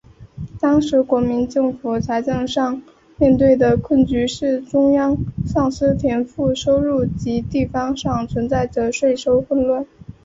[0.59, 2.81] 当时国民政府财政上
[3.17, 9.85] 面对的困局是中央丧失田赋收入及地方上存在着税收混乱。